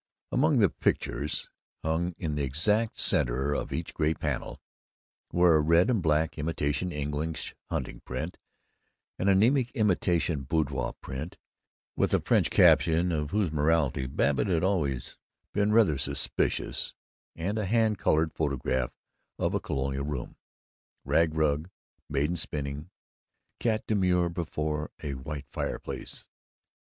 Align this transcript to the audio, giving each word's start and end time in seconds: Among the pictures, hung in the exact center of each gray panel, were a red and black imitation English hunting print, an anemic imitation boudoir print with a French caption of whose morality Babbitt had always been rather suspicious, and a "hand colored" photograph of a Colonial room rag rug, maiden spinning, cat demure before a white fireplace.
Among 0.31 0.57
the 0.57 0.71
pictures, 0.71 1.51
hung 1.83 2.15
in 2.17 2.33
the 2.33 2.41
exact 2.41 2.97
center 2.97 3.53
of 3.53 3.71
each 3.71 3.93
gray 3.93 4.15
panel, 4.15 4.59
were 5.31 5.57
a 5.57 5.61
red 5.61 5.91
and 5.91 6.01
black 6.01 6.39
imitation 6.39 6.91
English 6.91 7.53
hunting 7.69 7.99
print, 7.99 8.39
an 9.19 9.27
anemic 9.27 9.69
imitation 9.73 10.41
boudoir 10.41 10.93
print 11.01 11.37
with 11.95 12.15
a 12.15 12.19
French 12.19 12.49
caption 12.49 13.11
of 13.11 13.29
whose 13.29 13.51
morality 13.51 14.07
Babbitt 14.07 14.47
had 14.47 14.63
always 14.63 15.19
been 15.53 15.71
rather 15.71 15.99
suspicious, 15.99 16.95
and 17.35 17.59
a 17.59 17.65
"hand 17.65 17.99
colored" 17.99 18.33
photograph 18.33 18.89
of 19.37 19.53
a 19.53 19.59
Colonial 19.59 20.03
room 20.03 20.35
rag 21.05 21.35
rug, 21.35 21.69
maiden 22.09 22.35
spinning, 22.37 22.89
cat 23.59 23.83
demure 23.85 24.29
before 24.29 24.89
a 25.03 25.13
white 25.13 25.45
fireplace. 25.51 26.27